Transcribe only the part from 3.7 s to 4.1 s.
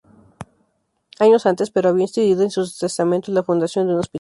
de un hospital.